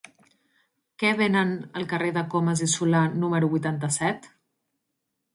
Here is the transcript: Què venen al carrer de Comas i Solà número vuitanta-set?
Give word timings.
Què 1.01 1.09
venen 1.17 1.51
al 1.81 1.85
carrer 1.91 2.07
de 2.15 2.23
Comas 2.31 2.63
i 2.67 2.69
Solà 2.71 3.01
número 3.25 3.51
vuitanta-set? 3.53 4.25